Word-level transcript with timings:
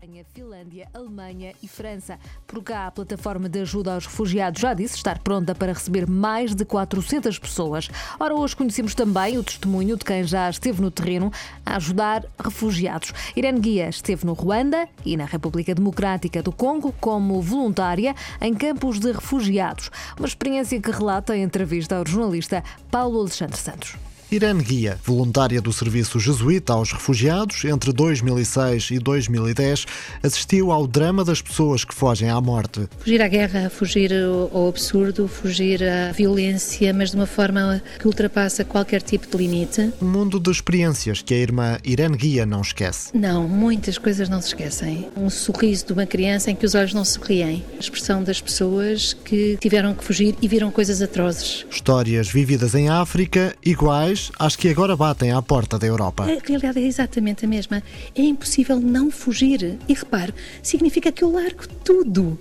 Espanha, 0.00 0.24
Finlândia, 0.32 0.88
Alemanha 0.94 1.52
e 1.62 1.68
França. 1.68 2.18
Por 2.46 2.62
cá, 2.62 2.86
a 2.86 2.90
plataforma 2.90 3.50
de 3.50 3.60
ajuda 3.60 3.92
aos 3.92 4.06
refugiados 4.06 4.58
já 4.58 4.72
disse 4.72 4.96
estar 4.96 5.18
pronta 5.18 5.54
para 5.54 5.74
receber 5.74 6.08
mais 6.08 6.54
de 6.54 6.64
400 6.64 7.38
pessoas. 7.38 7.90
Ora, 8.18 8.34
hoje 8.34 8.56
conhecemos 8.56 8.94
também 8.94 9.36
o 9.36 9.44
testemunho 9.44 9.98
de 9.98 10.04
quem 10.04 10.24
já 10.24 10.48
esteve 10.48 10.80
no 10.80 10.90
terreno 10.90 11.30
a 11.66 11.76
ajudar 11.76 12.24
refugiados. 12.42 13.12
Irene 13.36 13.60
Guia 13.60 13.90
esteve 13.90 14.24
no 14.24 14.32
Ruanda 14.32 14.88
e 15.04 15.18
na 15.18 15.26
República 15.26 15.74
Democrática 15.74 16.42
do 16.42 16.50
Congo 16.50 16.94
como 16.98 17.42
voluntária 17.42 18.14
em 18.40 18.54
campos 18.54 18.98
de 18.98 19.12
refugiados. 19.12 19.90
Uma 20.18 20.26
experiência 20.26 20.80
que 20.80 20.90
relata 20.90 21.36
em 21.36 21.42
entrevista 21.42 21.96
ao 21.96 22.06
jornalista 22.06 22.64
Paulo 22.90 23.20
Alexandre 23.20 23.58
Santos. 23.58 23.96
Irene 24.32 24.62
Guia, 24.62 24.96
voluntária 25.04 25.60
do 25.60 25.72
Serviço 25.72 26.20
Jesuíta 26.20 26.72
aos 26.72 26.92
Refugiados, 26.92 27.64
entre 27.64 27.92
2006 27.92 28.92
e 28.92 28.98
2010, 29.00 29.86
assistiu 30.22 30.70
ao 30.70 30.86
drama 30.86 31.24
das 31.24 31.42
pessoas 31.42 31.84
que 31.84 31.92
fogem 31.92 32.30
à 32.30 32.40
morte. 32.40 32.88
Fugir 33.00 33.20
à 33.20 33.26
guerra, 33.26 33.68
fugir 33.68 34.12
ao 34.14 34.68
absurdo, 34.68 35.26
fugir 35.26 35.82
à 35.82 36.12
violência, 36.12 36.94
mas 36.94 37.10
de 37.10 37.16
uma 37.16 37.26
forma 37.26 37.82
que 37.98 38.06
ultrapassa 38.06 38.64
qualquer 38.64 39.02
tipo 39.02 39.26
de 39.26 39.36
limite. 39.36 39.92
Um 40.00 40.06
mundo 40.06 40.38
de 40.38 40.48
experiências 40.48 41.20
que 41.22 41.34
a 41.34 41.38
irmã 41.38 41.78
Irene 41.84 42.16
Guia 42.16 42.46
não 42.46 42.60
esquece. 42.60 43.10
Não, 43.12 43.48
muitas 43.48 43.98
coisas 43.98 44.28
não 44.28 44.40
se 44.40 44.48
esquecem. 44.48 45.08
Um 45.16 45.28
sorriso 45.28 45.86
de 45.86 45.92
uma 45.92 46.06
criança 46.06 46.52
em 46.52 46.54
que 46.54 46.64
os 46.64 46.76
olhos 46.76 46.94
não 46.94 47.04
sorriem. 47.04 47.64
A 47.76 47.80
expressão 47.80 48.22
das 48.22 48.40
pessoas 48.40 49.12
que 49.12 49.56
tiveram 49.60 49.92
que 49.92 50.04
fugir 50.04 50.36
e 50.40 50.46
viram 50.46 50.70
coisas 50.70 51.02
atrozes. 51.02 51.66
Histórias 51.68 52.28
vividas 52.28 52.76
em 52.76 52.88
África, 52.88 53.56
iguais 53.64 54.19
às 54.38 54.56
que 54.56 54.68
agora 54.68 54.96
batem 54.96 55.32
à 55.32 55.40
porta 55.40 55.78
da 55.78 55.86
Europa. 55.86 56.24
A 56.24 56.26
realidade 56.26 56.78
é 56.78 56.86
exatamente 56.86 57.44
a 57.44 57.48
mesma. 57.48 57.82
É 58.14 58.22
impossível 58.22 58.78
não 58.80 59.10
fugir. 59.10 59.78
E 59.88 59.94
repare, 59.94 60.34
significa 60.62 61.10
que 61.12 61.24
eu 61.24 61.30
largo 61.30 61.66
tudo. 61.84 62.38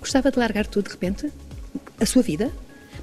Gostava 0.00 0.30
de 0.30 0.38
largar 0.38 0.66
tudo 0.66 0.86
de 0.86 0.92
repente? 0.92 1.32
A 2.00 2.06
sua 2.06 2.22
vida? 2.22 2.52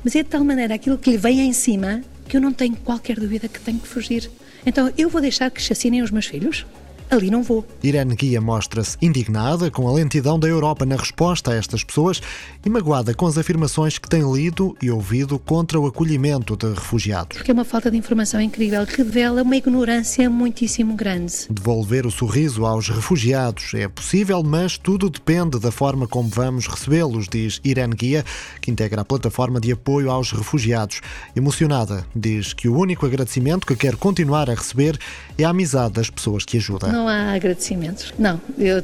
Mas 0.03 0.15
é 0.15 0.23
de 0.23 0.29
tal 0.29 0.43
maneira 0.43 0.75
aquilo 0.75 0.97
que 0.97 1.09
lhe 1.09 1.17
vem 1.17 1.41
em 1.41 1.53
cima 1.53 2.01
que 2.27 2.37
eu 2.37 2.41
não 2.41 2.53
tenho 2.53 2.75
qualquer 2.77 3.19
dúvida 3.19 3.47
que 3.47 3.59
tenho 3.59 3.79
que 3.79 3.87
fugir. 3.87 4.29
Então 4.65 4.91
eu 4.97 5.09
vou 5.09 5.21
deixar 5.21 5.49
que 5.51 5.61
chacinem 5.61 6.01
os 6.01 6.11
meus 6.11 6.25
filhos? 6.25 6.65
Ali 7.09 7.29
não 7.29 7.43
vou. 7.43 7.65
Irene 7.83 8.15
Guia 8.15 8.41
mostra-se 8.41 8.97
indignada 9.01 9.69
com 9.69 9.87
a 9.87 9.93
lentidão 9.93 10.39
da 10.39 10.47
Europa 10.47 10.85
na 10.85 10.95
resposta 10.95 11.51
a 11.51 11.55
estas 11.55 11.83
pessoas 11.83 12.21
e 12.65 12.69
magoada 12.69 13.13
com 13.13 13.25
as 13.25 13.37
afirmações 13.37 13.97
que 13.97 14.09
tem 14.09 14.21
lido 14.31 14.75
e 14.81 14.89
ouvido 14.89 15.37
contra 15.37 15.79
o 15.79 15.85
acolhimento 15.85 16.55
de 16.55 16.67
refugiados. 16.67 17.37
Porque 17.37 17.51
é 17.51 17.53
uma 17.53 17.65
falta 17.65 17.91
de 17.91 17.97
informação 17.97 18.41
incrível, 18.41 18.85
revela 18.85 19.41
uma 19.43 19.55
ignorância 19.55 20.29
muitíssimo 20.29 20.95
grande. 20.95 21.33
Devolver 21.49 22.05
o 22.05 22.11
sorriso 22.11 22.65
aos 22.65 22.89
refugiados 22.89 23.73
é 23.73 23.87
possível, 23.87 24.41
mas 24.43 24.77
tudo 24.77 25.09
depende 25.09 25.59
da 25.59 25.71
forma 25.71 26.07
como 26.07 26.29
vamos 26.29 26.67
recebê-los, 26.67 27.27
diz 27.27 27.59
Irene 27.63 27.95
Guia, 27.95 28.25
que 28.61 28.71
integra 28.71 29.01
a 29.01 29.05
plataforma 29.05 29.59
de 29.59 29.71
apoio 29.71 30.09
aos 30.09 30.31
refugiados. 30.31 31.01
Emocionada, 31.35 32.05
diz 32.15 32.53
que 32.53 32.67
o 32.67 32.77
único 32.77 33.05
agradecimento 33.05 33.67
que 33.67 33.75
quer 33.75 33.95
continuar 33.95 34.49
a 34.49 34.55
receber 34.55 34.97
é 35.37 35.43
a 35.43 35.49
amizade 35.49 35.93
das 35.93 36.09
pessoas 36.09 36.45
que 36.45 36.57
ajudam. 36.57 36.94
Não 36.95 37.09
há 37.09 37.33
agradecimentos. 37.33 38.13
Não, 38.17 38.39
eu, 38.57 38.81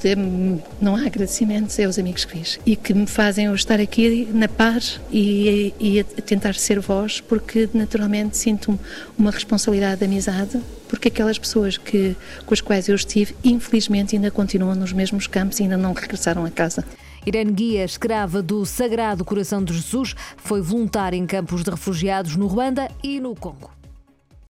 não 0.81 0.97
há 0.97 1.05
agradecimentos 1.05 1.79
é 1.79 1.87
os 1.87 1.97
amigos 1.97 2.25
que 2.25 2.33
fiz 2.33 2.59
e 2.65 2.75
que 2.75 2.93
me 2.93 3.07
fazem 3.07 3.45
eu 3.45 3.55
estar 3.55 3.79
aqui 3.79 4.27
na 4.33 4.49
paz 4.49 4.99
e, 5.09 5.73
e 5.79 6.01
a 6.01 6.03
tentar 6.03 6.53
ser 6.55 6.77
voz, 6.81 7.21
porque 7.21 7.69
naturalmente 7.73 8.35
sinto 8.35 8.77
uma 9.17 9.31
responsabilidade 9.31 9.99
de 9.99 10.05
amizade, 10.07 10.59
porque 10.89 11.07
aquelas 11.07 11.39
pessoas 11.39 11.77
que, 11.77 12.13
com 12.45 12.53
as 12.53 12.59
quais 12.59 12.89
eu 12.89 12.95
estive, 12.95 13.33
infelizmente 13.45 14.13
ainda 14.13 14.29
continuam 14.29 14.75
nos 14.75 14.91
mesmos 14.91 15.25
campos 15.25 15.61
e 15.61 15.63
ainda 15.63 15.77
não 15.77 15.93
regressaram 15.93 16.43
a 16.43 16.51
casa. 16.51 16.83
Irene 17.25 17.53
Guia, 17.53 17.85
escrava 17.85 18.41
do 18.41 18.65
Sagrado 18.65 19.23
Coração 19.23 19.63
de 19.63 19.73
Jesus, 19.73 20.15
foi 20.35 20.59
voluntária 20.59 21.15
em 21.15 21.25
campos 21.25 21.63
de 21.63 21.71
refugiados 21.71 22.35
no 22.35 22.47
Ruanda 22.47 22.89
e 23.01 23.21
no 23.21 23.33
Congo. 23.33 23.81